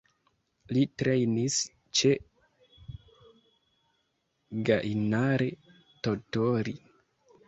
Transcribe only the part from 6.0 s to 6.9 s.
Tottori.